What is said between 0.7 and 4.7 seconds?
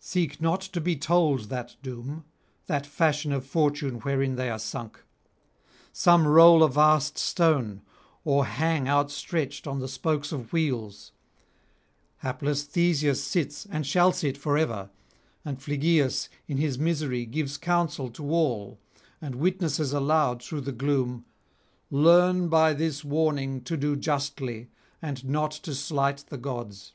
to be told that doom, that fashion of fortune wherein they are